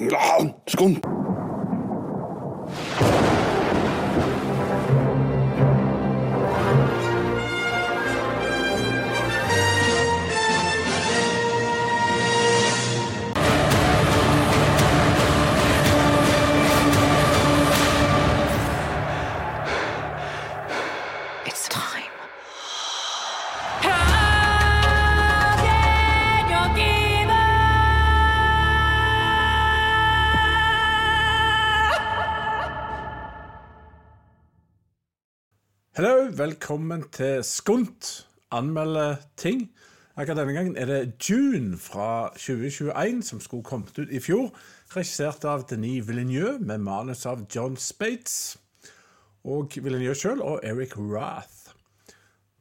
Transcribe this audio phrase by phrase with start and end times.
[0.00, 1.02] Ja, Skunt!
[3.00, 3.19] It's
[36.40, 38.06] velkommen til Skunt
[38.54, 39.66] anmelder ting.
[40.16, 44.48] Akkurat denne gangen er det June fra 2021 som skulle kommet ut i fjor.
[44.94, 48.56] Regissert av Denis Villeneuve med manus av John Spates.
[49.44, 51.74] Og Villeneuve sjøl og Eric Rath.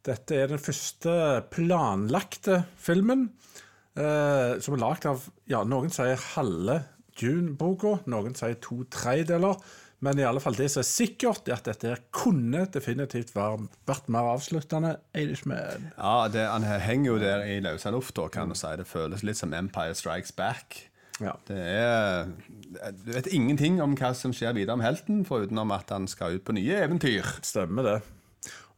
[0.03, 1.15] Dette er den første
[1.53, 3.29] planlagte filmen
[3.95, 6.81] eh, som er lagd av ja, Noen sier halve
[7.19, 9.55] June-boka, noen sier to tredjedeler.
[9.99, 14.29] Men i alle fall det som er sikkert, er at dette kunne definitivt vært mer
[14.31, 14.93] avsluttende.
[15.97, 18.71] Ja, det, Han henger jo der i løse lufta, kan du si.
[18.79, 20.85] Det føles litt som Empire Strikes Back.
[21.19, 21.33] Ja.
[21.49, 22.29] Det er
[22.95, 26.39] Du vet ingenting om hva som skjer videre med helten, foruten om at han skal
[26.39, 27.27] ut på nye eventyr.
[27.43, 27.97] Stemmer det.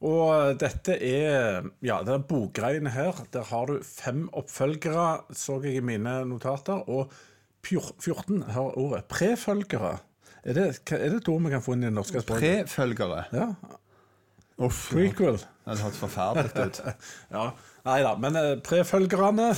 [0.02, 3.27] Og dette er Ja, det er bokgreiene her.
[3.33, 6.81] Der har du fem oppfølgere, så jeg i mine notater.
[6.89, 7.14] Og
[7.61, 9.99] 14 har ordet prefølgere.
[10.42, 12.66] Er det, er det et ord vi kan få inn i det norske språket?
[12.72, 13.25] Prefølgere.
[13.36, 13.50] Ja.
[14.61, 14.88] Uff.
[14.94, 15.38] Prequel.
[15.72, 16.81] Det hadde hørt forferdelig ut.
[17.36, 19.52] Ja, Nei da, men eh, prefølgerne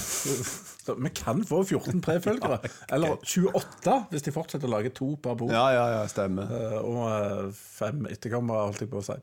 [1.03, 2.59] Vi kan få 14 prefølgere.
[2.93, 5.51] Eller 28, hvis de fortsetter å lage to per bok.
[5.55, 6.49] Ja, ja, ja, stemmer.
[6.51, 9.15] Eh, og eh, fem etterkommere, holdt jeg på å si.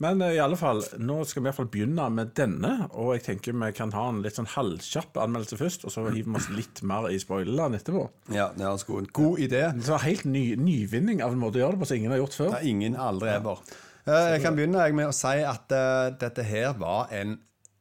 [0.00, 2.72] Men eh, i alle fall, nå skal vi i hvert fall begynne med denne.
[2.96, 6.32] Og jeg tenker vi kan ha en litt sånn halvkjapp anmeldelse først, og så hiver
[6.32, 8.08] vi oss litt mer i spoilerland etterpå.
[8.32, 9.66] Ja, det er en god idé.
[9.76, 12.24] Det var helt ny, nyvinning av en måte å gjøre det på som ingen har
[12.24, 12.54] gjort før.
[12.56, 13.60] Det er ingen aldri ever.
[13.68, 17.36] Eh, Jeg kan begynne med å si at eh, dette her var en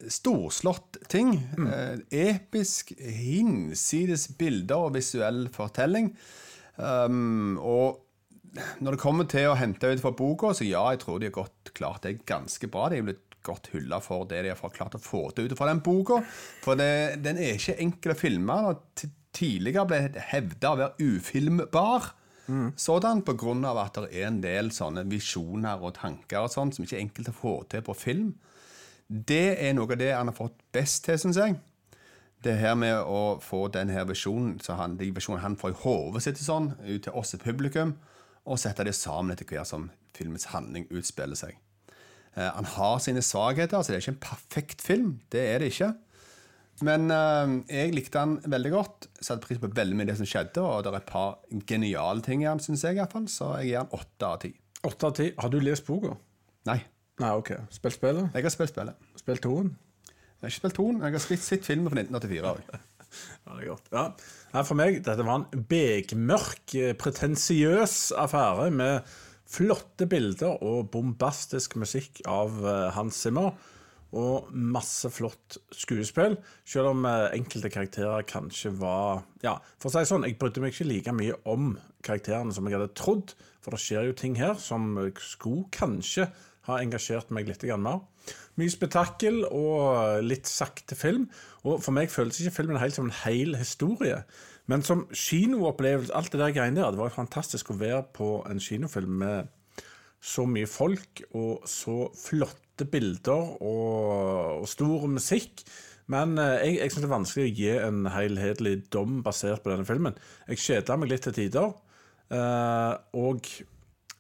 [0.10, 1.34] storslått ting.
[1.66, 1.98] Eh,
[2.30, 6.12] episk, hinsides bilder og visuell fortelling.
[6.78, 8.08] Um, og
[8.84, 11.38] når det kommer til å hente ut fra boka, så ja, jeg tror de har
[11.42, 12.90] gått klart det er ganske bra.
[12.92, 15.72] De er blitt godt hylla for det de har klart å få til ut fra
[15.72, 16.22] den boka.
[16.62, 18.58] For det, den er ikke enkel å filme.
[19.32, 22.12] Tidligere ble det hevda å være ufilmbar.
[22.76, 26.76] Sådan på grunn av at det er en del sånne visjoner og tanker og sånt
[26.76, 28.32] som ikke er enkelt å få til på film.
[29.08, 31.58] Det er noe av det han har fått best til, syns jeg.
[32.42, 35.82] Det her med å få den her visjonen, så han, de visjonen han får i
[35.84, 37.94] hodet sitt, sånn, ut til oss i publikum,
[38.50, 41.60] og sette det sammen etter hver som filmens handling utspiller seg.
[42.34, 45.12] Eh, han har sine svakheter, så det er ikke en perfekt film.
[45.32, 45.92] Det er det ikke.
[46.88, 49.10] Men eh, jeg likte han veldig godt.
[49.22, 51.38] Satte pris på veldig mye det som skjedde, og det er et par
[51.70, 54.52] geniale ting i han, syns jeg iallfall, så jeg gir han åtte av ti.
[54.88, 55.30] Åtte av ti.
[55.38, 56.16] Har du lest boka?
[56.70, 56.80] Nei,
[57.22, 57.52] Nei, OK.
[57.74, 58.32] Spilt spillet?
[58.34, 59.10] jeg har spilt spillet.
[59.20, 59.76] Spilt toen?
[60.08, 62.64] Jeg har ikke spilt toen, jeg har spilt sitt film fra 1984 òg.
[63.12, 63.90] Ja, det er godt.
[63.92, 64.02] Ja.
[64.54, 69.10] Nei, for meg, dette var en begmørk, eh, pretensiøs affære med
[69.52, 73.52] flotte bilder og bombastisk musikk av eh, Hans Zimmer.
[74.18, 76.36] Og masse flott skuespill,
[76.68, 80.76] selv om eh, enkelte karakterer kanskje var Ja, for å si sånn, jeg brydde meg
[80.76, 84.58] ikke like mye om karakterene som jeg hadde trodd, for det skjer jo ting her
[84.60, 86.28] som eh, skulle kanskje
[86.68, 88.04] ha engasjert meg litt mer.
[88.60, 91.30] Mye spetakkel og litt sakte film.
[91.66, 94.22] Og for meg føles ikke filmen helt som en hel historie.
[94.70, 98.30] Men som kinoopplevelse, alt det der greiene der, det var jo fantastisk å være på
[98.50, 99.50] en kinofilm med
[100.22, 105.64] så mye folk og så flotte bilder og, og stor musikk.
[106.12, 109.74] Men eh, jeg, jeg syns det er vanskelig å gi en helhetlig dom basert på
[109.74, 110.18] denne filmen.
[110.50, 111.76] Jeg kjeda meg litt til tider.
[112.34, 113.52] eh, og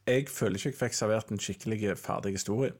[0.09, 2.73] jeg føler ikke jeg fikk servert en skikkelig ferdig historie.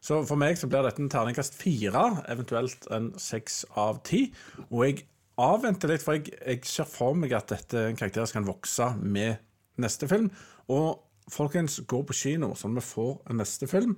[0.00, 4.28] Så for meg så blir dette en terningkast fire, eventuelt en seks av ti.
[4.70, 5.06] Og jeg
[5.40, 8.48] avventer litt, for jeg, jeg ser for meg at dette er en karakter som kan
[8.48, 9.42] vokse med
[9.82, 10.30] neste film.
[10.72, 13.96] Og folkens, gå på kino sånn at vi får en neste film.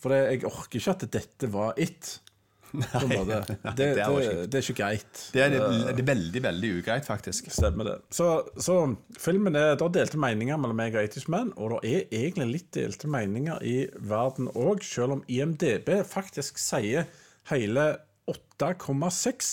[0.00, 2.18] For det, jeg orker ikke at dette var it.
[2.72, 2.86] Nei.
[3.26, 3.86] Det, det, det
[4.46, 5.22] det, er ikke greit.
[5.34, 7.50] Det er, det er veldig, veldig ugreit, faktisk.
[7.52, 7.96] Stemmer det.
[8.14, 8.28] Så,
[8.62, 8.76] så
[9.18, 12.48] filmen er, det er delte meninger mellom meg og 80's Man, og det er egentlig
[12.52, 17.10] litt delte meninger i verden òg, selv om IMDb faktisk sier
[17.50, 17.88] hele
[18.30, 19.50] 8,6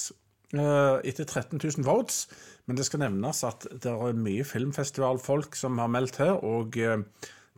[0.53, 2.27] eh, etter 13 000 votes.
[2.67, 7.01] Men det skal nevnes at det er mye filmfestivalfolk som har meldt her, og eh,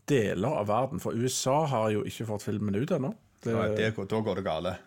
[0.10, 1.02] deler av verden.
[1.04, 3.14] For USA har jo ikke fått filmen ut ennå.
[3.46, 4.78] Da går det gale.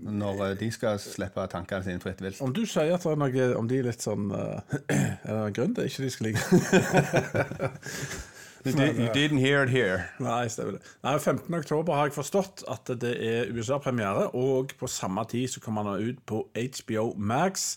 [0.00, 2.40] når eh, de skal slippe tankene sine fritt vilt.
[2.42, 4.60] Om du sier at det er noe om de er litt sånn uh,
[4.90, 6.40] Er det en grunn til ikke de skal ligge
[8.64, 10.06] You, you didn't hear it here.
[10.18, 10.92] Nei, stemmer det.
[11.04, 11.52] Nei, 15.
[11.52, 16.00] oktober har jeg forstått at det er USA-premiere, og på samme tid så kommer han
[16.00, 17.74] ut på HBO Max,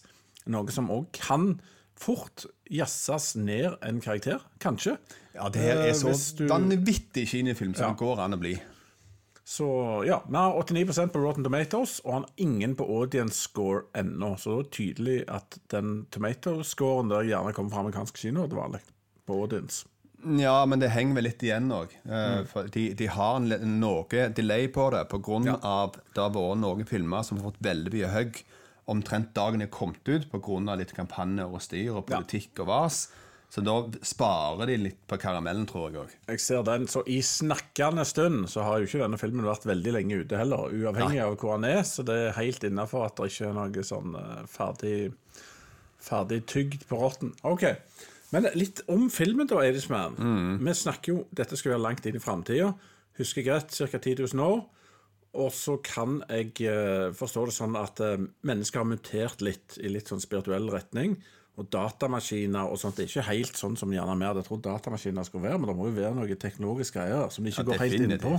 [0.47, 1.57] noe som òg kan
[1.97, 4.39] fort jazzes ned en karakter.
[4.63, 4.97] Kanskje.
[5.35, 7.93] Ja, det her er Eh, så du- vanvittig kinefilm som Ja.
[7.93, 8.55] går an å bli.
[9.45, 13.83] Så ja, vi har 89% på Rotten Tomatoes, og han har ingen på audience score
[13.95, 14.35] ennå.
[14.37, 18.81] Så det er tydelig at den tomato-scoren der gjerne kommer fra amerikansk kino til vanlig.
[19.25, 19.85] På audience.
[20.25, 21.89] Ja, men det henger vel litt igjen òg.
[22.05, 22.71] Mm.
[22.71, 24.03] De, de har noe
[24.33, 25.59] delay på det pga.
[25.63, 28.43] av det har vært noen filmer som har fått veldig mye hugg
[28.87, 30.75] omtrent dagen er kommet ut pga.
[30.79, 33.07] litt kampanjer og styr og politikk og vas.
[33.49, 36.15] Så da sparer de litt på karamellen, tror jeg òg.
[36.27, 39.93] Jeg ser den, så I snakkende stund så har jo ikke denne filmen vært veldig
[39.95, 41.79] lenge ute heller, uavhengig av hvor han er.
[41.87, 44.97] Så det er helt innafor at det ikke er noe sånn eh, ferdig,
[46.03, 47.31] ferdig tygd på rotten.
[47.47, 47.69] OK.
[48.35, 50.19] Men litt om filmen, da, Edisman.
[50.59, 52.73] Vi snakker jo Dette skal være langt inn i framtida.
[53.17, 54.01] Husker jeg rett, ca.
[54.03, 54.65] 10 000 år.
[55.37, 58.17] Og så kan jeg eh, forstå det sånn at eh,
[58.47, 61.17] mennesker har mutert litt i litt sånn spirituell retning.
[61.57, 65.25] Og datamaskiner og sånt det er ikke helt sånn som gjerne vi hadde trodd datamaskiner
[65.25, 68.03] skulle være, men det må jo være noen teknologiske greier som de ikke går helt
[68.05, 68.33] inn på.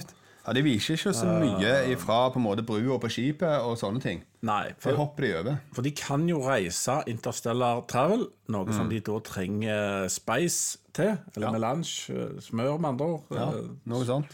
[0.46, 4.00] Ja, De viser ikke så mye ifra på en måte brua på skipet og sånne
[4.00, 4.22] ting.
[4.46, 5.56] Nei, Det for, hopper de over.
[5.74, 11.52] for de kan jo reise interstellar travel, noe som de da trenger spice til, eller
[11.58, 13.26] melange, eh, smør med andre ord.
[13.34, 14.30] Ja, Eh, noe sånt.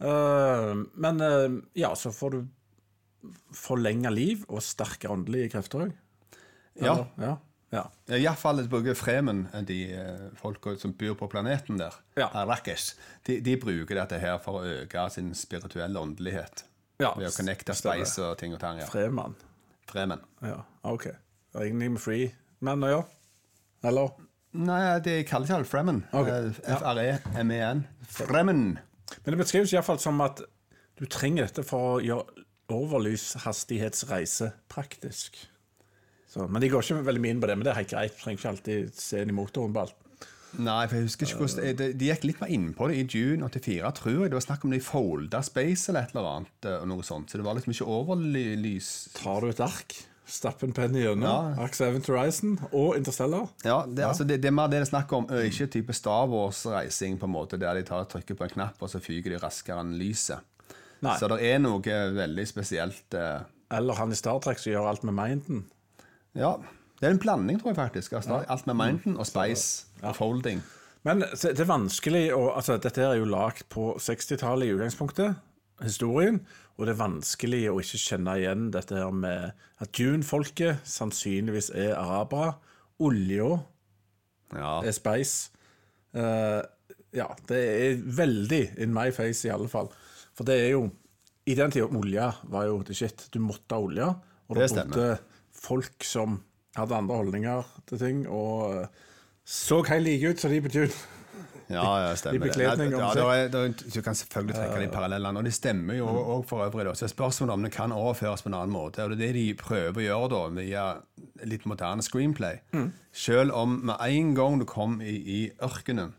[0.00, 2.40] Eh, men eh, ja, så får du
[3.54, 5.92] forlenga liv og sterke åndelige krefter òg.
[6.78, 6.94] Ja.
[7.18, 7.32] ja.
[7.74, 7.84] ja.
[8.14, 12.30] Iallfall bruker Fremen, de eh, folka som bor på planeten der, Ja.
[12.44, 12.92] Arrakis,
[13.26, 16.64] de, de bruker dette her for å øke sin spirituelle åndelighet.
[16.98, 18.80] Ja, Ved å connecte speis og ting og tang.
[18.82, 18.86] Ja.
[18.90, 19.36] Fremann.
[19.86, 20.22] Fremen.
[20.42, 21.04] Ja, OK.
[21.08, 22.30] Det er ingenting med free
[22.60, 23.02] men ja.
[23.86, 24.10] Eller?
[24.58, 26.00] Nei, de kaller ikke Fremen.
[26.16, 27.84] Ok, Eh, F-r-e-m-e-n.
[28.08, 28.78] Fremen.
[29.24, 30.42] Men det beskrives iallfall som at
[30.98, 32.44] du trenger dette for å gjøre
[32.74, 35.38] overlyshastighetsreise praktisk.
[36.28, 38.16] Så, men de går ikke veldig mye inn på det, men det er helt greit.
[38.16, 39.96] Du trenger ikke alltid se inn i motoren på alt.
[40.56, 43.04] Nei, for jeg husker ikke hvordan de, de gikk litt mer inn på det i
[43.04, 44.30] June 84, tror jeg.
[44.32, 46.54] Det var snakk om de folda space eller et eller annet.
[46.64, 47.28] eh, og noe sånt.
[47.28, 48.92] Så det var liksom ikke overlys...
[49.16, 49.96] Tar du et ark,
[50.28, 51.64] stapper en penn gjennom, Ja.
[51.64, 54.90] Ark 7 Horizon og Interstellar Ja, det, Altså, det, det er mer det det er
[54.92, 55.26] snakk om.
[55.44, 58.82] Ikke type Star Wars-reising, på en måte, der de tar og trykker på en knapp,
[58.82, 60.44] og så fyker de raskere enn lyset.
[61.02, 61.16] Nei.
[61.18, 61.80] Så det er noe
[62.14, 63.40] veldig spesielt eh,
[63.70, 65.64] Eller han i Star Trek som gjør alt med minden.
[66.34, 66.56] Ja.
[66.98, 68.12] Det er en blanding, tror jeg faktisk.
[68.18, 70.62] Altså, Alt med minden og spice og folding.
[71.06, 75.36] Men det er vanskelig å altså, Dette er jo lagd på 60-tallet i utgangspunktet,
[75.82, 76.40] historien.
[76.78, 79.52] Og det er vanskelig å ikke kjenne igjen dette her med
[79.82, 82.54] at June-folket sannsynligvis er arabere.
[83.00, 83.58] Olja
[84.54, 84.80] Ja.
[84.82, 85.50] er space.
[86.14, 86.62] Uh,
[87.14, 89.90] ja, det er veldig in my face, i alle fall.
[90.34, 90.90] For det er jo
[91.48, 93.28] I den tida olje var jo the shit.
[93.32, 94.08] Du måtte ha olje.
[94.48, 95.18] Og det Det bodde
[95.52, 96.42] folk som
[96.76, 98.86] hadde andre holdninger til ting, og eh,
[99.44, 100.92] så helt like ut som de på Dune.
[101.68, 102.66] Ja, ja, stemmer de det.
[102.78, 106.06] Nei, Ja, da er, er, du kan selvfølgelig trekke de parallellene, og det stemmer jo
[106.08, 106.20] Mm.
[106.34, 106.84] òg for øvrig.
[106.88, 106.94] Da.
[106.96, 109.04] Så spørsmålet om det kan overføres på en annen måte.
[109.04, 110.84] Og det er det de prøver å gjøre da, via
[111.44, 112.60] litt moderne screenplay.
[112.72, 112.92] Mm.
[113.12, 116.14] Selv om med en gang du kom i, i ørkenen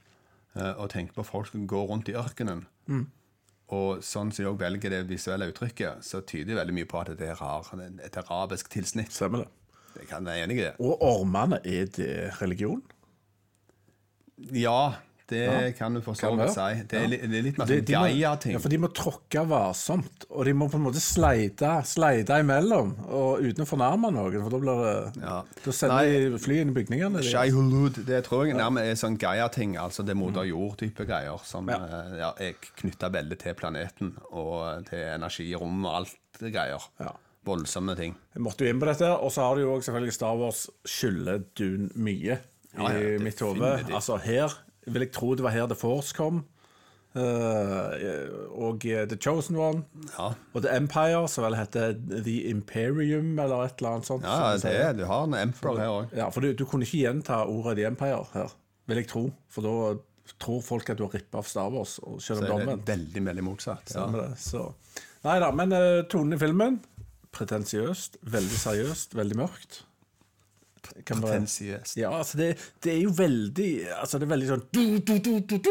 [0.55, 3.07] eh, og tenker på folk som går rundt i ørkenen, Mm.
[3.69, 7.01] og sånn som de òg velger det visuelle uttrykket, så tyder det veldig mye på
[7.01, 7.65] at det har
[8.05, 9.11] et arabisk tilsnitt.
[9.13, 9.49] Stemmer det.
[9.99, 10.71] Jeg kan være enig i det.
[10.79, 12.81] Og ormene, er det religion?
[14.53, 14.93] Ja,
[15.29, 16.83] det kan du for så vidt si.
[16.89, 18.53] Det er, det er litt mer sånn Gaia-ting.
[18.55, 22.95] Ja, for de må tråkke varsomt, og de må på en måte sleide, sleide imellom,
[23.07, 25.37] og uten å fornærme noen, for da blir det Ja.
[25.65, 27.23] Da sender de fly inn i bygningene.
[27.23, 31.69] Shai Hulud, det tror jeg nærmest er sånn Gaia-ting, altså det moder jord-type greier, som
[31.69, 31.77] Ja.
[31.85, 36.81] eh, ja, er knytta veldig til planeten og til energi, rom og alt greier.
[36.99, 37.13] Ja.
[37.45, 38.15] Voldsomme ting.
[38.35, 41.39] Jeg måtte jo inn på dette, og så har du jo selvfølgelig Star Wars skylder
[41.55, 43.69] Dune mye i Ja, ja, mitt hode.
[43.89, 44.51] Altså her
[44.93, 46.43] vil jeg tro det var her The Force kom,
[47.09, 47.95] Uh,
[48.53, 49.81] og eh, The Chosen One,
[50.13, 54.27] Ja, og The Empire, som vel heter The Imperium, eller et eller annet sånt.
[54.27, 56.13] ja det er, du har en Emperor her òg.
[56.13, 58.53] Ja, for du, du kunne ikke gjenta ordet The Empire her,
[58.85, 59.23] vil jeg tro.
[59.49, 59.73] For da
[60.37, 63.47] tror folk at du har rippa av Star Wars og Så er det veldig, veldig
[63.47, 63.89] motsatt.
[63.97, 64.05] Ja.
[65.25, 66.77] Nei da, men uh, tonen i filmen
[67.33, 69.83] Pretensiøst, veldig seriøst, veldig mørkt.
[71.05, 71.97] Potensiøst.
[71.99, 72.49] Ja, altså det,
[72.83, 75.15] det er jo veldig Altså det er veldig sånn du, du,
[75.59, 75.69] du,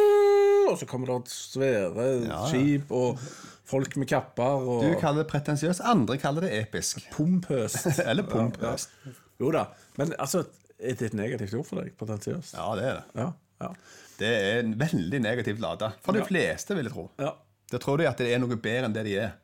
[0.69, 3.23] Og så kommer det svære Ja, skip og
[3.69, 7.03] folk med kapper og Du kaller det pretensiøst, andre kaller det episk.
[7.13, 7.91] pompøst.
[8.09, 8.95] Eller pompøst.
[9.05, 9.27] Ja, ja.
[9.39, 9.67] Jo da.
[10.01, 10.45] Men altså,
[10.79, 11.93] er det et negativt ord for deg?
[12.01, 12.57] Pretensiøst?
[12.57, 13.21] Ja, det er det.
[13.21, 13.29] Ja.
[13.67, 13.75] ja.
[14.19, 15.93] Det er en veldig negativt lada.
[16.03, 17.11] For de fleste, vil jeg tro.
[17.23, 17.35] ja.
[17.69, 19.35] Da tror de at det er noe bedre enn det de er.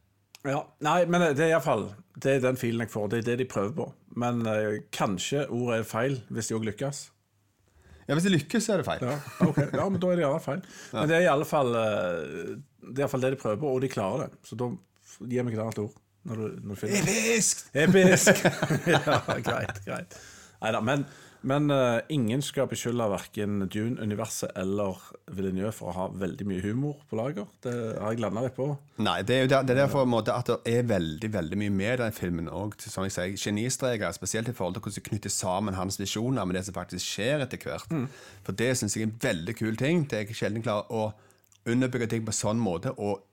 [0.45, 1.87] Ja, Nei, men det er iallfall
[2.21, 3.09] Det er den filen jeg får.
[3.13, 3.87] Det er det de prøver på.
[4.21, 7.01] Men eh, kanskje ordet er feil hvis de òg lykkes.
[8.05, 9.01] Ja, Hvis de lykkes, så er det feil.
[9.09, 9.59] Ja, ok.
[9.73, 10.63] ja, men da er det gjerne feil.
[10.93, 12.51] Men det er i alle fall eh,
[12.85, 14.41] Det er i alle fall det de prøver på, og de klarer det.
[14.45, 14.69] Så da
[15.25, 15.97] gi meg et annet ord.
[16.29, 17.17] Når du, når du finner det.
[17.17, 17.65] Episk!
[17.77, 18.45] Episk!
[18.95, 19.81] ja, greit.
[19.85, 20.17] greit.
[20.61, 21.05] Neida, men,
[21.45, 25.01] men uh, ingen skal beskylde verken Dune-universet eller
[25.37, 27.51] Villeneuve for å ha veldig mye humor på lager.
[27.65, 28.71] Det har jeg landa litt på.
[29.05, 31.75] Nei, det er jo der, det er derfor måte, at det er veldig veldig mye
[31.75, 32.49] med den filmen.
[32.49, 32.79] òg.
[32.81, 36.75] som genistreker, spesielt i forhold til hvordan de knytter sammen hans visjoner med det som
[36.75, 37.93] faktisk skjer etter hvert.
[38.45, 40.09] For det syns jeg er en veldig kul ting.
[40.09, 41.13] Det er jeg sjelden klarer å
[41.69, 43.25] underbygge ting på sånn måte og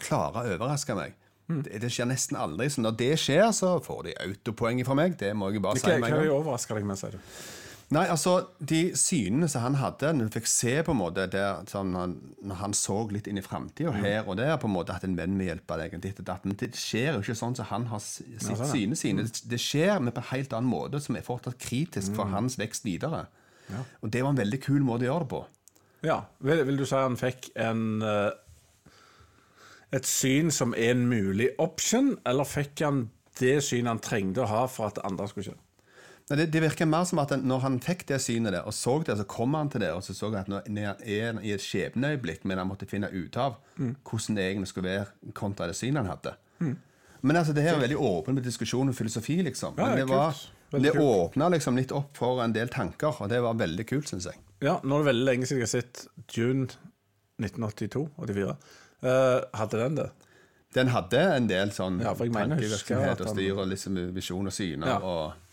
[0.00, 1.19] klare å overraske meg.
[1.66, 2.68] Det, det skjer nesten aldri.
[2.72, 5.16] Så når det skjer, så får de autopoeng fra meg.
[5.20, 6.28] Det må jeg bare si med hva en gang.
[6.28, 7.34] jeg overraska deg med, sier du?
[7.90, 11.64] Nei, altså, de synene som han hadde, når du fikk se på en måte der,
[11.66, 12.12] sånn, han,
[12.46, 15.16] når han så litt inn i framtida her og der, på en måte at en
[15.18, 17.88] venn vil hjelpe deg, ditt og datt, men det skjer jo ikke sånn som han
[17.90, 18.68] har sitt ja.
[18.70, 19.24] syne sine.
[19.26, 22.16] Det, det skjer men på en helt annen måte, som er fortsatt kritisk Mm.
[22.16, 23.26] for hans vekst videre.
[24.00, 25.42] Og det var en veldig kul måte å gjøre det på.
[26.06, 28.30] Ja, vil, vil du si han fikk en eh,
[29.92, 33.08] et syn som er en mulig option, eller fikk han
[33.40, 35.56] det synet han trengte å ha for at det andre skulle skje?
[36.30, 39.16] Det, det virker mer som at når han fikk det synet der, og så det,
[39.18, 41.64] så kom han til det, og så så han at når han er i et
[41.64, 43.96] skjebneøyeblikk, men han måtte finne ut av Mm.
[44.04, 46.36] hvordan det egentlig skulle være kontra det synet han hadde.
[47.22, 49.74] Men altså, det her er veldig åpen med diskusjon og filosofi, liksom.
[49.76, 50.36] Ja, Men det var,
[50.72, 54.28] det åpna liksom litt opp for en del tanker, og det var veldig kult, syns
[54.30, 54.38] jeg.
[54.62, 56.06] Ja, nå er det veldig lenge siden jeg har sett
[56.36, 56.68] June
[57.42, 58.54] 1982-84.
[59.00, 60.10] Uh, hadde den det?
[60.76, 64.92] Den hadde en del sånn Ja, tankevirksomhet og styr og liksom visjon og syner.
[64.92, 64.98] Ja.
[65.02, 65.46] og...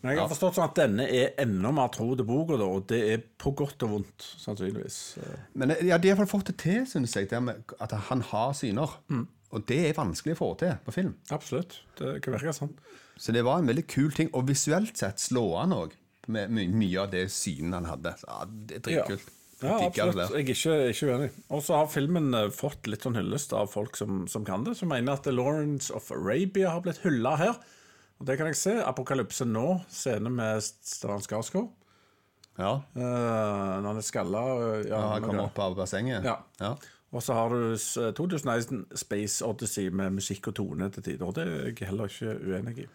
[0.00, 2.98] Men jeg har forstått sånn at denne er enda mer tro til boka, og det
[3.10, 4.98] er på godt og vondt, sannsynligvis.
[5.18, 8.52] Eh, Men ja, de har fått det til, syns jeg, det med at han har
[8.54, 8.92] syner.
[9.10, 9.24] Mm.
[9.56, 11.16] Og det er vanskelig å få til på film.
[11.34, 11.80] Absolutt.
[11.98, 12.76] Det kan virke sånn.
[13.18, 15.96] Så det var en veldig kul ting, og visuelt sett slående òg.
[16.32, 18.14] Med mye av det synet han hadde.
[18.20, 19.26] Så, ja, det er dritkult.
[19.26, 20.34] ja Jeg absolutt.
[20.34, 21.30] Jeg er ikke, ikke uenig.
[21.48, 24.74] Og så har filmen eh, fått litt sånn hyllest av folk som, som kan det,
[24.76, 27.56] som mener at Lawrence of Arabia har blitt hylla her.
[28.20, 28.74] Og det kan jeg se.
[28.84, 31.70] Apokalypse nå, scene med Stellan Skarsgård.
[32.56, 34.42] Ja, Uh, når han er skalla.
[34.56, 36.24] eh, ja, ja, Han kommer kom opp av bassenget.
[36.24, 36.38] Ja.
[36.60, 36.70] Ja.
[37.14, 41.26] Og så har du s- 2016 Space Odyssey med musikk og tone til tider.
[41.28, 42.86] Og det er jeg heller ikke uenig i.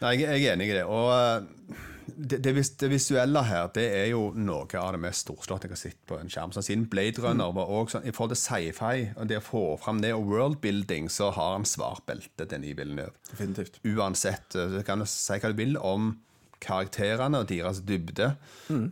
[0.00, 0.84] Nei, jeg, jeg er enig i det.
[0.88, 1.78] Og eh,
[2.16, 5.80] det, det, det visuelle her, det er jo noe av det mest storslåtte jeg har
[5.80, 6.52] sett på en skjerm.
[6.56, 9.62] Så siden Blade Runner var også sånn, I forhold til sci-fi og det å få
[9.82, 13.12] fram det, og worldbuilding, så har han svart belte, Denis Villeneuve.
[13.32, 13.80] Definitivt.
[13.84, 14.48] Uansett.
[14.54, 16.14] Så Du kan du si hva du vil om
[16.62, 18.32] karakterene og deres dybde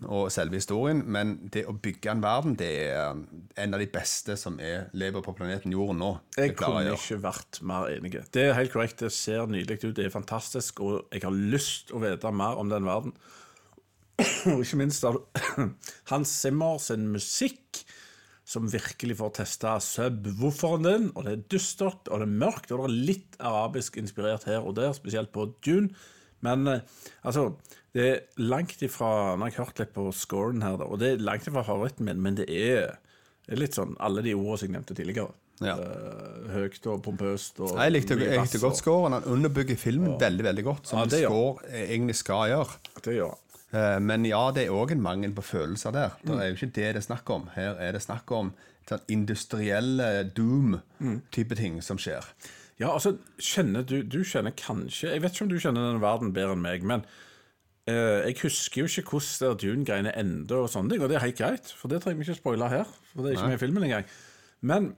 [0.06, 3.16] og selve historien, men det å bygge en verden, det er
[3.62, 6.12] en av de beste som er, lever på planeten Jorden nå.
[6.38, 8.14] Jeg kunne ikke vært mer enig.
[8.34, 9.00] Det er helt korrekt.
[9.02, 9.96] Det ser nydelig ut.
[9.98, 13.16] Det er fantastisk, og jeg har lyst å vite mer om den verden.
[14.48, 15.20] Og ikke minst av
[16.10, 17.82] Hans Zimmer sin musikk,
[18.46, 21.08] som virkelig får testa subwooferen din.
[21.14, 24.62] Og det er dystert, og det er mørkt, og det er litt arabisk inspirert her
[24.62, 25.90] og der, spesielt på Dune.
[26.46, 27.48] Men eh, altså,
[27.96, 31.26] det er langt ifra Nå har jeg hørt litt på scoren her, og det er
[31.26, 32.94] langt ifra favoritten min, men det er,
[33.46, 35.34] det er litt sånn alle de ordene som jeg nevnte tidligere.
[35.64, 35.72] Ja.
[35.80, 39.16] Uh, høyt og pompøst og Jeg likte, jeg likte godt scoren.
[39.16, 42.80] Han underbygger filmen veldig veldig godt, som Ja, det score egentlig skal gjøre.
[43.00, 43.38] Det gjør.
[43.72, 46.16] Eh, Men ja, det er òg en mangel på følelser der.
[46.22, 46.28] Mm.
[46.28, 47.48] Det er jo ikke det det er snakk om.
[47.56, 48.52] Her er det snakk om
[48.86, 52.26] sånn industrielle doom-type ting som skjer.
[52.80, 56.34] Ja, altså, kjenner du Du kjenner kanskje Jeg vet ikke om du kjenner den verden
[56.36, 57.04] bedre enn meg, men
[57.88, 61.38] eh, jeg husker jo ikke hvordan Dune-greiene ender, og sånne ting, og det er helt
[61.40, 63.86] greit, for det trenger vi ikke spoile her, for det er ikke med i filmen
[63.86, 64.10] engang.
[64.66, 64.90] Men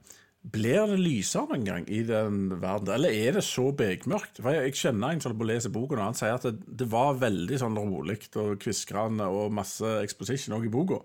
[0.48, 4.40] blir det lysere noen gang i den verden, eller er det så bekmørkt?
[4.40, 6.46] For jeg, jeg kjenner en som holder på å lese boken, og han sier at
[6.46, 11.02] det, det var veldig sånn rolig og kviskrende og masse exposition òg i boka,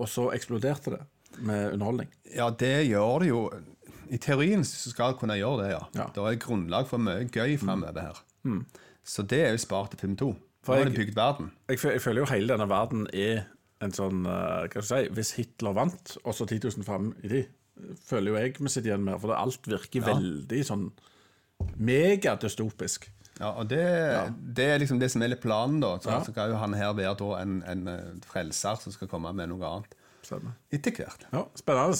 [0.00, 1.02] og så eksploderte det
[1.46, 2.10] med underholdning.
[2.34, 3.42] Ja, det gjør det jo.
[4.10, 5.80] I teorien så skal det kunne gjøre det, ja.
[5.94, 6.04] Ja.
[6.08, 6.12] Mm.
[6.16, 8.22] Det er grunnlag for mye gøy framover her.
[9.06, 10.32] Så det er jo spart til film to.
[10.64, 11.52] For Nå har jeg- de bygd verden.
[11.68, 13.44] Jeg, jeg føler jo hele denne verden er
[13.80, 17.14] en sånn eh, Hva skal jeg si Hvis Hitler vant, og så 10 000 fram
[17.24, 17.46] i tid,
[18.04, 19.20] føler jo jeg vi sitter igjen med.
[19.22, 20.90] For det, alt virker veldig sånn
[21.80, 23.08] megadystopisk.
[23.40, 23.80] Ja, og det,
[24.56, 25.94] det er liksom det som er litt planen, da.
[26.02, 26.20] Så Ja.
[26.26, 29.64] skal jo han her være da en, en eh, frelser som skal komme med noe
[29.64, 29.96] annet
[30.70, 31.24] etter hvert.
[31.32, 31.96] Ja, spennende.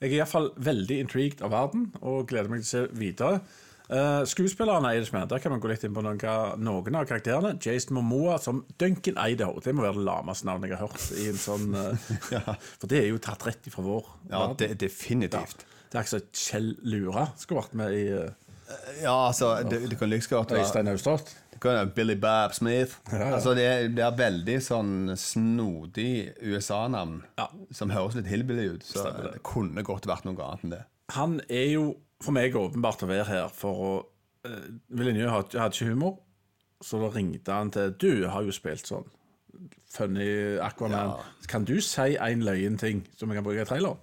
[0.00, 3.42] Jeg er iallfall veldig intrigued av verden og gleder meg til å se videre.
[3.90, 5.26] Uh, skuespillerne er det som er.
[5.28, 6.22] Der kan man gå litt inn på noen,
[6.62, 7.56] noen av karakterene.
[7.60, 9.60] Jason Momoa som Duncan Idaho.
[9.60, 11.04] Det må være det lameste navnet jeg har hørt.
[11.18, 11.74] i en sånn...
[11.74, 12.08] Uh,
[12.80, 15.66] For det er jo tatt rett ifra vår Ja, det, definitivt.
[15.90, 18.30] Det er ikke så Kjell Lura skulle vært med i uh,
[19.02, 21.34] Ja, altså, det, det kan like godt være Øystein Austad.
[21.68, 22.96] Det Billy Bob Smith.
[23.12, 23.34] ja.
[23.36, 27.48] Altså, det, det er veldig sånn snodig USA-navn Ja.
[27.70, 28.86] som høres litt hillbilly ut.
[28.86, 29.42] Så det.
[29.46, 30.82] kunne godt vært noe annet enn det.
[31.16, 31.84] Han er jo
[32.22, 33.92] for meg åpenbart å være her for å
[34.46, 36.18] uh, Villeneuve hadde hadde ikke humor,
[36.80, 39.08] så da ringte han til Du har jo spilt sånn
[39.90, 41.18] funny Aquaman.
[41.50, 43.98] Kan du si en løyen ting som vi kan bruke i trailer?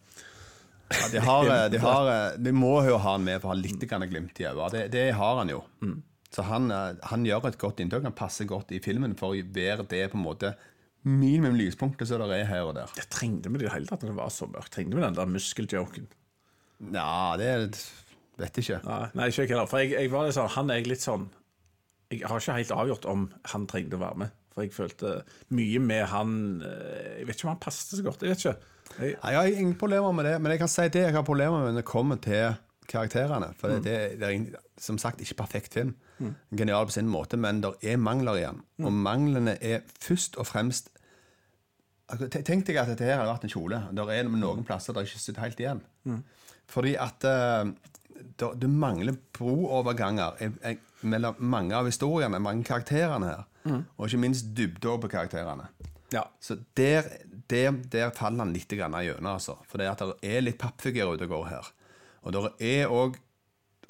[0.91, 3.55] Ja, de, har, eh, de, har, eh, de må jo ha han med for å
[3.55, 4.75] ha litt glimt i øyet.
[4.75, 5.63] Det, det har han jo.
[6.34, 8.10] Så han, eh, han gjør et godt inntrykk.
[8.10, 10.53] Han passer godt i filmen for å være det på en måte
[11.07, 12.91] minimum lyspunktet som det er her og der.
[13.00, 14.74] Jeg trengte vi det hele tatt når det var så mørkt.
[14.75, 16.10] Trengte vi den der muskeljoken?
[16.93, 17.51] Ja, det
[18.38, 18.81] vet jeg ikke.
[18.86, 19.69] Nei, nei, ikke jeg heller.
[19.72, 21.29] For jeg, jeg var liksom, han er litt sånn
[22.12, 24.36] Jeg har ikke helt avgjort om han trengte å være med.
[24.53, 25.13] For jeg følte
[25.53, 26.31] mye med han
[26.65, 28.24] eh, Jeg vet ikke om han passet så godt.
[28.25, 28.72] Jeg vet ikke.
[28.98, 31.62] Jeg, Jeg har ingen problemer med det, men jeg kan si det jeg har problemer
[31.63, 32.55] med når det kommer til
[32.88, 33.51] karakterene.
[33.60, 35.96] For det, det, det er som sagt ikke perfekt film.
[36.58, 38.62] Genial på sin måte, men det er mangler igjen.
[38.84, 40.89] Og manglene er først og fremst
[42.32, 43.82] te- Tenk deg at dette her hadde vært en kjole.
[43.94, 45.82] Det er noen plasser der det ikke sitter helt igjen.
[46.67, 47.70] Fordi at uh,
[48.17, 53.46] det, det mangler brooverganger eh, eh, mellom mange av historiene, mange karakterene her.
[53.98, 55.67] Og ikke minst dybde på karakterene.
[56.15, 56.24] ja.
[56.39, 57.03] Så der,
[57.51, 59.58] der, der faller han litt gjennom, altså.
[59.67, 61.67] For det det er litt pappfigurer ute og går her.
[62.25, 63.17] Og det er òg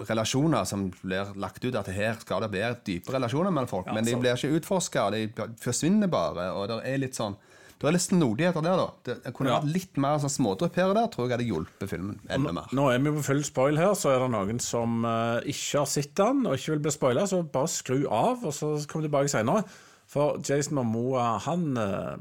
[0.08, 4.06] relasjoner som blir lagt ut at her skal det være dype relasjoner mellom folk, men
[4.06, 5.24] de blir ikke utforska, de
[5.64, 7.38] forsvinner bare, og det er litt sånn
[7.78, 8.86] Det er litt snodigheter der, da.
[9.06, 9.60] Det kunne Ja.
[9.60, 12.66] vært litt mer sånn smådrypp her og der, tror jeg hadde hjulpet filmen enda mer.
[12.74, 15.86] Nå er vi på full spoil her, så er det noen som uh, ikke har
[15.86, 19.30] sett den og ikke vil bli spoila, så bare skru av, og så kom tilbake
[19.30, 19.62] senere.
[20.08, 22.18] For Jason Mamoa, han, uh,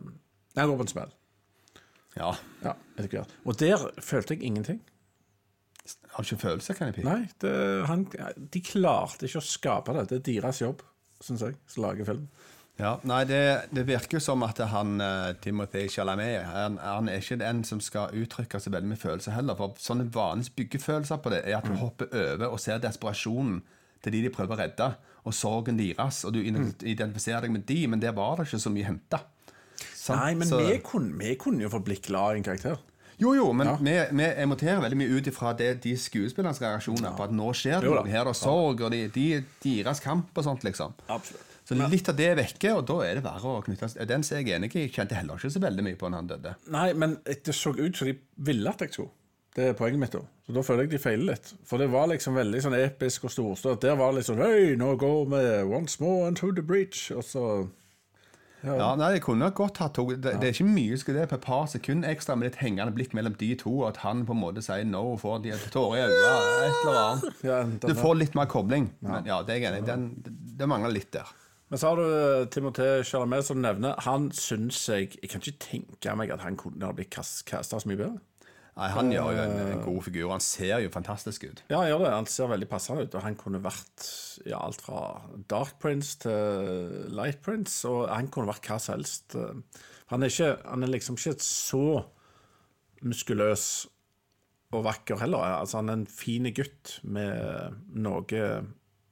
[0.60, 1.14] han går på en smell.
[2.18, 2.34] Ja.
[2.62, 2.74] Ja.
[3.46, 4.82] Og der følte jeg ingenting.
[6.16, 7.08] Har ikke følelser, kan jeg pike.
[7.08, 7.54] Nei, det,
[7.88, 8.04] han,
[8.52, 10.06] de klarte ikke å skape det.
[10.10, 10.84] Det er deres jobb,
[11.22, 12.28] syns jeg, som lager film.
[12.76, 13.40] Ja, nei, det,
[13.72, 18.12] det virker som at han, eh, Timothy Chalamet han, han er ikke den som skal
[18.12, 19.56] uttrykke så veldig med følelser heller.
[19.56, 23.62] For sånne vanlige byggefølelser på det er at du hopper over og ser desperasjonen
[24.04, 24.90] til de de prøver å redde,
[25.26, 28.70] og sorgen deres, og du identifiserer deg med de, men der var det ikke så
[28.70, 29.22] mye henta.
[30.12, 32.78] Nei, men vi, kunne, vi kunne jo få Blikk i en karakter.
[33.18, 37.24] Jo, jo, men vi, vi emoterer veldig mye ut ifra det, de skuespillernes reaksjoner på
[37.24, 38.06] at nå skjer det noe.
[38.12, 39.26] Her er sorg, og de, de,
[39.64, 40.96] deres kamp og sånt, liksom.
[41.08, 41.54] Absolutt.
[41.66, 44.38] Så litt av det er vekke, og da er det verre å knytte Den er
[44.38, 44.84] jeg enig i.
[44.84, 46.52] Jeg kjente heller ikke så veldig mye på når han døde.
[46.70, 48.14] Nei, men det så ut som de
[48.46, 49.10] ville at jeg skulle.
[49.56, 50.12] Det er poenget mitt.
[50.12, 50.20] da.
[50.46, 51.50] Så da føler jeg de feiler litt.
[51.66, 53.80] For det var liksom veldig sånn episk og storstått.
[53.82, 57.08] Der var det litt sånn Hei, nå går vi once more into the breach.
[57.16, 57.44] Og så
[58.64, 60.06] Ja, nei, jeg kunne godt hatt to.
[60.10, 62.94] Det, det er ikke mye skal det på et par sekunder ekstra med litt hengende
[62.96, 66.00] blikk mellom de to, og at han på en måte sier no og får tårer
[66.00, 66.62] i øynene.
[66.66, 67.42] Et eller annet.
[67.46, 68.88] Ja, Du får litt mer kobling.
[69.04, 70.32] Men ja, det er jeg enig i.
[70.56, 71.28] Det mangler litt der.
[71.68, 76.12] Men så har du Timothée Chalamet som nevner Han syns jeg Jeg kan ikke tenke
[76.14, 78.20] meg at han kunne ha blitt kasta så mye bedre.
[78.76, 80.30] Nei, Han gjør jo en, en god figur.
[80.34, 81.62] Han ser jo fantastisk ut.
[81.70, 82.12] Ja, han gjør det.
[82.12, 83.14] Han ser veldig passende ut.
[83.16, 84.08] Og han kunne vært
[84.44, 85.02] ja, alt fra
[85.48, 87.78] Dark Prince til Light Prince.
[87.88, 89.38] Og han kunne vært hva som helst.
[90.12, 91.86] Han er, ikke, han er liksom ikke så
[93.06, 93.86] muskuløs
[94.76, 95.56] og vakker heller.
[95.62, 98.42] Altså, han er en fin gutt med noe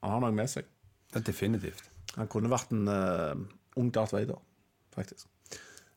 [0.05, 0.69] Han har noe med seg.
[1.15, 1.87] Ja, definitivt.
[2.19, 3.33] Han kunne vært en uh,
[3.81, 4.39] ung Darth Vader,
[4.95, 5.27] faktisk.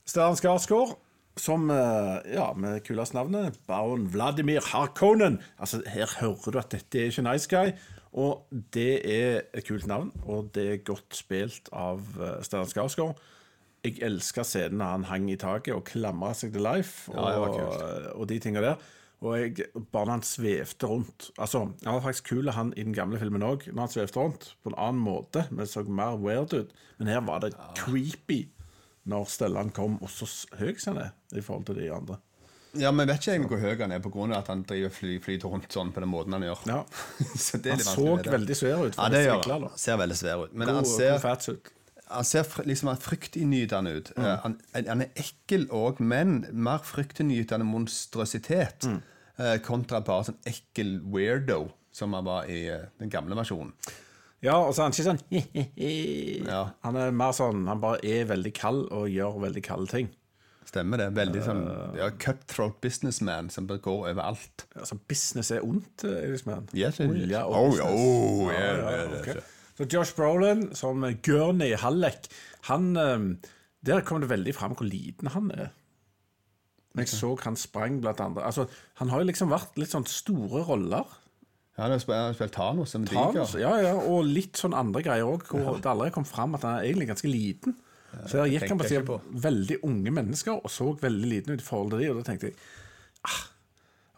[0.07, 0.95] Stellan Skarsgård,
[1.41, 5.39] som eh, ja, med kuleste navnet, baron Vladimir Harkonnen.
[5.59, 7.73] Altså, Her hører du at dette er ikke Nice Guy,
[8.17, 10.11] og det er et kult navn.
[10.25, 13.17] Og det er godt spilt av uh, Stellan Skarsgård.
[13.85, 18.13] Jeg elska scenen da han hang i taket og klamra seg til life, og, Ja,
[18.17, 18.87] og de tinga der.
[19.25, 22.93] Og jeg, bare når han svevde rundt Altså, Han var faktisk kul han i den
[22.93, 24.51] gamle filmen òg, når han svevde rundt.
[24.61, 26.73] På en annen måte, men det så mer weird ut.
[26.99, 28.45] Men her var det creepy
[29.07, 30.27] når Stellan kom, og så
[30.59, 32.17] høy han er i forhold til de andre.
[32.77, 34.27] Ja, men vet ikke egentlig hvor høy han er pga.
[34.37, 36.63] at han driver fly, flyter rundt sånn på den måten han gjør.
[36.69, 36.81] Ja.
[37.45, 38.97] så det Han så veldig svær ut.
[38.97, 39.67] Ja, det gjør han.
[39.79, 40.53] Ser veldig svær ut.
[40.53, 41.71] Men God, han ser, fatsuit.
[42.11, 44.11] han ser liksom fryktinngytende ut.
[44.17, 44.25] Mm.
[44.25, 48.89] Uh, Han, han er ekkel òg, men mer fryktinngytende monstrøsitet.
[48.89, 48.99] Mm.
[49.39, 53.73] uh, kontra bare sånn ekkel weirdo, som han var i uh, den gamle versjonen.
[54.45, 56.59] Ja, og så er han ikke sånn Ja.
[56.85, 60.09] Han er mer sånn Han bare er veldig kald og gjør veldig kalde ting.
[60.67, 61.07] Stemmer det.
[61.15, 61.61] Veldig sånn
[61.97, 64.65] ja, cutthroat businessman som bare går overalt.
[64.75, 66.67] Altså, business er ondt, Elisman.
[66.75, 66.99] Yes.
[66.99, 67.93] Olje og Oh, business.
[67.95, 69.45] oh, yeah, ja, ja, okay.
[69.77, 72.27] Så Josh Brolin som Gurney Halleck,
[72.67, 73.25] han eh,
[73.87, 75.69] Der kom det veldig fram hvor liten han er.
[76.97, 78.43] Jeg så han sprang blant andre.
[78.43, 78.65] Altså,
[78.99, 81.05] han har jo liksom vært litt sånn store roller.
[81.77, 81.99] Ja, Han har
[82.33, 83.61] spilt, Thanos som Thanos, diger.
[83.61, 86.79] ja, ja, og litt sånn andre greier òg, hvor det allerede kom fram at han
[86.79, 87.75] er egentlig ganske liten.
[88.25, 91.61] Så der gikk han på siden av veldig unge mennesker og så veldig liten ut
[91.61, 92.57] i forhold til de, og da tenkte jeg
[93.29, 93.43] ah,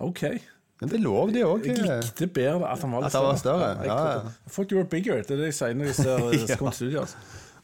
[0.07, 0.23] OK.
[0.79, 1.65] Men det lov, det òg.
[1.67, 4.31] Jeg likte bedre at han var litt At han var større, ja, ja.
[4.47, 6.55] I thought you were bigger, det er det jeg sier når de ser Ja.
[6.55, 7.17] Scott Studios.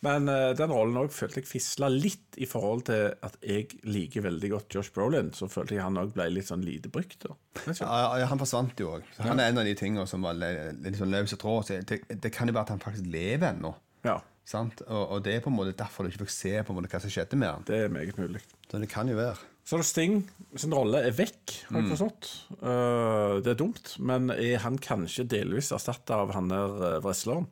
[0.05, 4.25] Men eh, den rollen òg følte jeg fisla litt i forhold til at jeg liker
[4.27, 5.31] veldig godt Josh Brolin.
[5.33, 7.25] Så følte jeg han òg ble litt sånn lite brukt.
[7.25, 9.07] Ja, ja, han forsvant jo òg.
[9.25, 11.65] Han er en av de tingene som var litt sånn løs og tråd.
[11.71, 13.73] Så det, det kan jo være at han faktisk lever ennå.
[14.05, 14.19] Ja,
[14.53, 16.91] Og, og det er på en måte derfor du ikke fikk se på en måte
[16.93, 17.63] hva som skjedde med han.
[17.65, 18.43] det er meget mulig.
[18.69, 19.39] Så det kan jo være.
[19.65, 20.19] Så det Sting
[20.61, 21.87] sin rolle er vekk, har Mm.
[21.87, 22.27] jeg forstått.
[22.61, 27.47] Eh, det er dumt, men er han kanskje delvis erstatta av han der uh, wrestleren?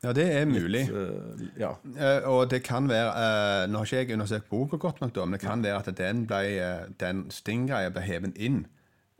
[0.00, 0.86] Ja, det er mulig.
[0.88, 1.74] Eh, ja.
[1.84, 5.24] uh, og det kan være uh, Nå har ikke jeg undersøkt boka godt nok, da,
[5.28, 6.68] men det kan være at den, ble,
[7.02, 8.62] den Sting-greia ble hevet inn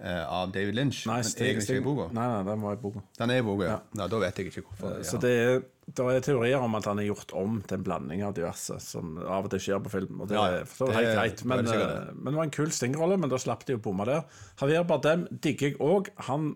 [0.00, 1.02] av David Lynch.
[1.04, 2.06] Nei, men Sting, ikke Sting, boka.
[2.16, 3.02] nei, nei, den var i boka.
[3.18, 3.74] Den er i boka, ja.
[3.98, 4.06] ja.
[4.08, 4.94] Da vet jeg ikke hvorfor.
[5.04, 5.20] Så Ja.
[5.20, 5.58] det er,
[5.98, 9.18] det er teorier om at han er gjort om til en blanding av diverse, som
[9.20, 10.22] av og til skjer på film.
[10.24, 11.42] Og det, Ja, er så vidt helt greit.
[11.44, 11.76] Men, det
[12.16, 14.24] men det var en kul Sting-rolle, men da slapp de å bomme der.
[14.62, 16.08] Javier Bardem digger jeg òg.
[16.30, 16.48] Han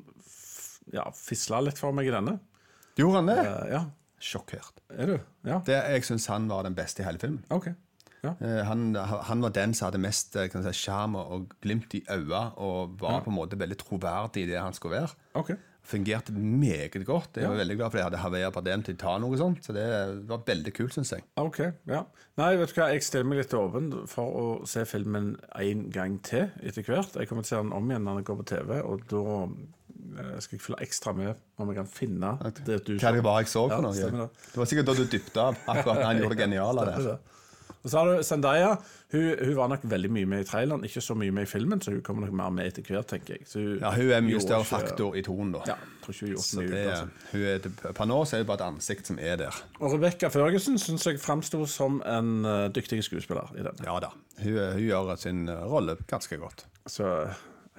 [0.97, 2.39] ja, fisla litt for meg i denne.
[2.97, 3.39] Gjorde han det?
[3.75, 3.83] Ja,
[4.21, 4.81] Sjokkert.
[4.91, 5.19] er du?
[5.45, 7.45] Ja, Det, jeg syns han var den beste i hele filmen.
[7.51, 7.75] Okay.
[8.25, 8.31] Ja.
[8.41, 12.99] Eh, Han, han var den som hadde mest sjarm si, og glimt i øynene, og
[13.01, 15.11] var på en måte veldig troverdig i det han skulle være.
[15.35, 15.51] ok.
[15.85, 17.37] Fungerte meget godt.
[17.37, 19.61] Jeg var veldig glad for jeg hadde Haveia Bardem til å ta noe sånt.
[19.67, 19.85] Så det
[20.31, 21.27] var veldig kult, syns jeg.
[21.41, 21.59] Ok,
[21.91, 22.01] ja.
[22.41, 26.17] Nei, vet du hva, jeg stiller meg litt åpen for å se filmen en gang
[26.25, 27.19] til etter hvert.
[27.21, 29.23] Jeg kommer til å se den om igjen når den går på TV, og da
[29.45, 32.33] eh, skal jeg følge ekstra med om jeg kan finne
[32.65, 33.95] det du Hva det var jeg så for noe?
[34.01, 34.29] Ja.
[34.33, 37.11] Det var sikkert da du dypte av akkurat da han gjorde det geniale der.
[37.85, 38.77] Og så har du Zendaya.
[39.13, 41.83] Hun, hun var nok veldig mye med i traileren, ikke så mye med i filmen,
[41.85, 43.45] så hun kommer nok mer med etter hvert, tenker jeg.
[43.49, 45.61] Så hun, Ja, hun er mye større faktor i tonen, da.
[45.69, 47.29] Ja, tror ikke hun gjort Så mye det, altså.
[47.35, 49.63] hun er, per nå er det bare et ansikt som er der.
[49.81, 53.85] Og Rebecca Førgesen syns jeg framsto som en uh, dyktig skuespiller i den.
[53.85, 54.15] Ja da.
[54.41, 56.65] Hun, hun gjør sin eh, rolle ganske godt.
[56.91, 57.07] Så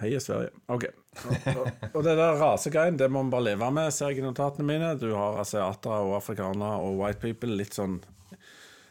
[0.02, 0.54] heia Sverige.
[0.72, 0.86] OK.
[1.26, 4.26] Og, og, og det der rasegreien, det må vi bare leve med, ser jeg i
[4.28, 4.94] notatene mine.
[5.02, 8.04] Du har asiatere og afrikanere og white people, litt sånn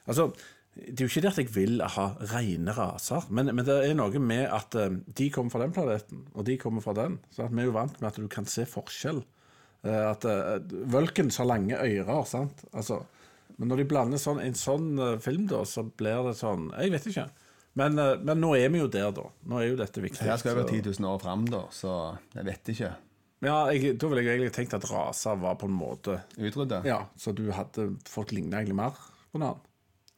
[0.04, 0.26] Altså,
[0.74, 3.94] det er jo ikke det at jeg vil ha rene raser, men, men det er
[3.98, 7.20] noe med at eh, de kommer fra den planeten, og de kommer fra den.
[7.30, 9.22] Så vi er jo vant med at du kan se forskjell.
[9.84, 10.56] Eh, at uh,
[10.90, 12.64] Vulcans har lange ører, sant.
[12.74, 13.04] Altså,
[13.58, 16.94] men når de blander sånn, en sånn eh, film, da, så blir det sånn Jeg
[16.94, 17.26] vet ikke.
[17.78, 19.28] Men, eh, men nå er vi jo der, da.
[19.50, 20.24] Nå er jo dette viktig.
[20.26, 21.92] Her skal være 10 000 år fram, da, så
[22.34, 22.90] jeg vet ikke.
[23.44, 26.80] Ja, jeg, Da ville jeg egentlig tenkt at raser var på en måte Utrydda?
[26.88, 29.66] Ja, så du hadde Folk ligna egentlig mer på en annen.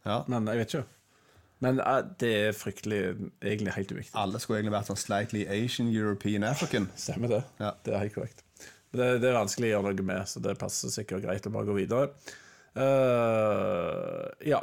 [0.06, 0.22] Ja.
[0.30, 0.86] Men jeg vet ikke.
[1.64, 3.00] Men uh, det er fryktelig
[3.40, 4.14] Egentlig helt uviktig.
[4.20, 6.90] Alle skulle egentlig vært sånn slightly Asian, European, African.
[7.00, 7.42] Stemmer det.
[7.62, 7.72] Ja.
[7.84, 8.44] Det er helt korrekt.
[8.96, 11.68] Det, det er vanskelig å gjøre noe med, så det passer sikkert greit å bare
[11.68, 12.10] gå videre.
[12.76, 14.62] Uh, ja.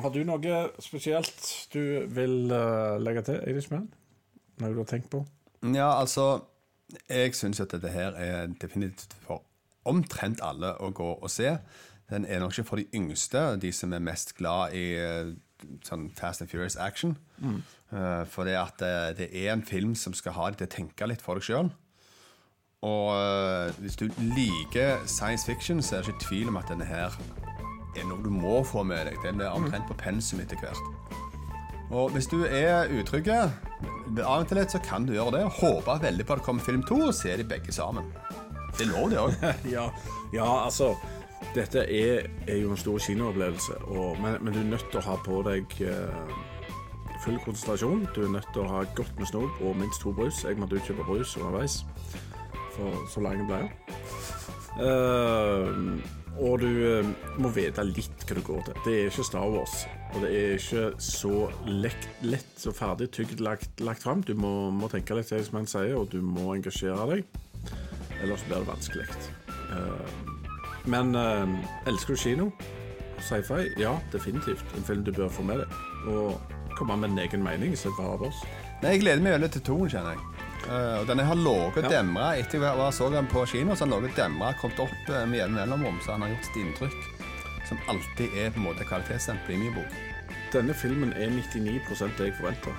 [0.00, 1.42] Har du noe spesielt
[1.74, 3.90] du vil uh, legge til, Eidishman?
[4.62, 5.24] Noe du har tenkt på?
[5.62, 6.44] Ja, altså
[7.08, 9.44] Jeg syns at dette her er definitivt for
[9.88, 11.56] omtrent alle å gå og se.
[12.12, 15.32] Den er nok ikke for de yngste, de som er mest glad i eh,
[15.86, 17.16] sånn Fast and Furious action.
[17.40, 20.74] Eh, for det at det, det er en film som skal ha deg til å
[20.76, 21.72] tenke litt for deg sjøl.
[22.82, 26.86] Og uh, hvis du liker science fiction, så er det ikke tvil om at denne
[26.86, 27.14] her
[27.94, 29.20] er noe du må få med deg.
[29.22, 30.82] Den er omtrent på pensum etter hvert.
[31.92, 35.44] Og hvis du er utrygg, av og til litt, så kan du gjøre det.
[35.60, 38.10] Håpe veldig på at det kommer film to, og se de begge sammen.
[38.74, 39.46] Det er lov, det òg.
[39.76, 39.86] ja,
[40.34, 40.96] ja, altså
[41.52, 43.74] Dette er, er jo en stor kinoopplevelse,
[44.22, 46.32] men, men du er nødt til å ha på deg uh,
[47.24, 48.06] full konsentrasjon.
[48.14, 50.42] Du er nødt til å ha godt med snop og minst to brus.
[50.46, 51.82] Jeg måtte utkjøpe brus underveis,
[52.74, 53.70] for så ble jeg.
[54.80, 55.68] Eh,
[56.40, 58.78] og du uh, må vite litt hva du går til.
[58.86, 59.82] Det er ikke Star Wars.
[60.12, 61.34] Og det er ikke så
[61.68, 64.24] lett, lett og ferdig tygd lagt, lagt fram.
[64.24, 67.40] Du må, må tenke litt, som han sier, og du må engasjere deg.
[68.22, 69.08] Ellers blir det vanskelig.
[69.76, 70.31] Eh,
[70.84, 72.50] men eh, elsker du kino?
[73.22, 73.72] Sci-fi?
[73.78, 74.64] Ja, definitivt.
[74.76, 75.80] En film du bør få med deg.
[76.10, 76.40] Og
[76.78, 78.42] komme med en egen mening istedenfor av oss.
[78.82, 80.22] Nei, Jeg gleder meg veldig til toen, kjenner jeg.
[80.62, 82.00] Uh, og denne har ligget Ja.
[82.00, 83.74] demra etter jeg så den på kino.
[83.74, 86.56] Så den ligget demra, kommet opp uh, med jevne mellomrom, så han har gjort sitt
[86.56, 86.98] inntrykk.
[87.68, 90.00] Som alltid er på en måte kvalitetsstempel i min bok.
[90.52, 91.80] denne filmen er 99
[92.18, 92.74] det jeg forventer.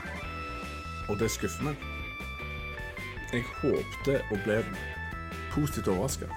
[1.09, 1.75] Og det skuffer meg.
[3.33, 4.59] Jeg håpte å bli
[5.55, 6.27] positivt overraska.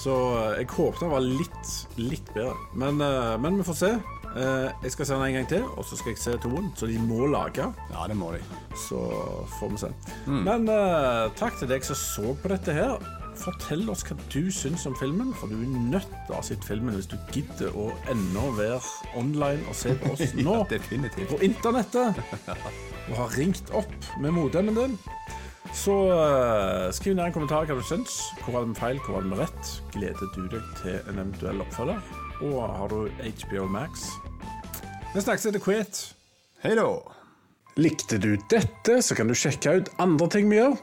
[0.00, 2.54] Så eh, jeg håpet han var litt, litt bedre.
[2.80, 3.90] Men, eh, men vi får se.
[4.30, 6.70] Eh, Jeg skal se den en gang til, og så skal jeg se toen.
[6.78, 7.66] Så de må lage.
[7.92, 8.40] Ja, det må de.
[8.88, 9.00] Så
[9.58, 9.90] får vi se.
[10.30, 12.96] Men eh, takk til deg som så på dette her.
[13.40, 16.64] Fortell oss hva du syns om filmen, for du er nødt til å ha sett
[16.66, 18.80] filmen hvis du gidder å ennå være
[19.16, 21.30] online og se på oss nå Ja, definitivt.
[21.30, 22.20] på internettet
[23.10, 24.98] og har ringt opp med modemen din.
[25.74, 28.18] Så uh, skriv ned en kommentar hva du syns.
[28.42, 29.70] Hvor var det med feil, hvor var det med rett?
[29.94, 32.02] Gleder du deg til en eventuell oppfølger?
[32.40, 34.10] Og har du HBO Max?
[35.14, 36.02] Vi snakkes etter hvert.
[36.64, 36.86] Hei da.
[37.80, 40.74] Likte du dette, så kan du sjekke ut andre ting vi gjør.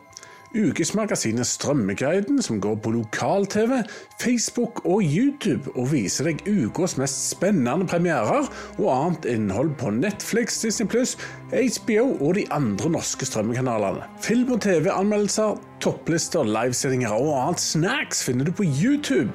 [0.58, 3.84] Ukesmagasinet Strømmeguiden, som går på lokal-TV,
[4.22, 10.60] Facebook og YouTube, og viser deg ukas mest spennende premierer og annet innhold på Netflix,
[10.66, 11.16] Disney Pluss,
[11.54, 14.08] HBO og de andre norske strømmekanalene.
[14.22, 19.30] Film- og TV-anmeldelser, topplister, livesendinger og annet snacks finner du på YouTube.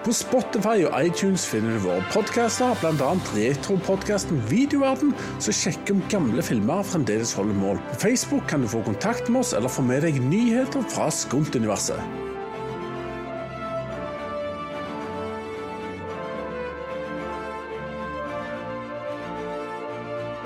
[0.00, 3.10] På Spotify og iTunes finner du våre podkaster, bl.a.
[3.34, 5.12] retropodkasten Videoverden,
[5.44, 7.82] som sjekker om gamle filmer fremdeles holder mål.
[7.90, 12.29] På Facebook kan du få kontakt med oss eller få med deg nyheter fra Skunt-universet.